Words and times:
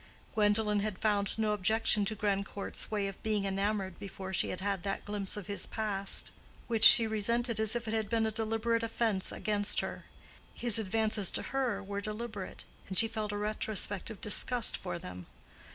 Gwendolen 0.33 0.79
had 0.79 0.97
found 0.97 1.37
no 1.37 1.53
objection 1.53 2.05
to 2.05 2.15
Grandcourt's 2.15 2.89
way 2.89 3.05
of 3.07 3.21
being 3.21 3.45
enamored 3.45 3.99
before 3.99 4.33
she 4.33 4.49
had 4.49 4.59
had 4.59 4.81
that 4.81 5.05
glimpse 5.05 5.37
of 5.37 5.45
his 5.45 5.67
past, 5.67 6.31
which 6.65 6.83
she 6.83 7.05
resented 7.05 7.59
as 7.59 7.75
if 7.75 7.87
it 7.87 7.93
had 7.93 8.09
been 8.09 8.25
a 8.25 8.31
deliberate 8.31 8.81
offense 8.81 9.31
against 9.31 9.81
her. 9.81 10.05
His 10.55 10.79
advances 10.79 11.29
to 11.29 11.43
her 11.53 11.83
were 11.83 12.01
deliberate, 12.01 12.63
and 12.87 12.97
she 12.97 13.07
felt 13.07 13.31
a 13.31 13.37
retrospective 13.37 14.19
disgust 14.21 14.75
for 14.75 14.97
them. 14.97 15.27